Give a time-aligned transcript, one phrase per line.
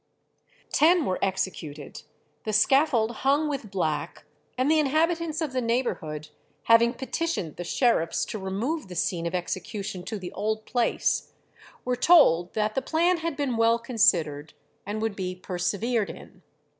[0.71, 2.01] "Ten were executed;
[2.43, 4.25] the scaffold hung with black;
[4.57, 6.29] and the inhabitants of the neighbourhood,
[6.63, 11.33] having petitioned the sheriffs to remove the scene of execution to the old place,
[11.85, 14.53] were told that the plan had been well considered,
[14.87, 16.41] and would be persevered in."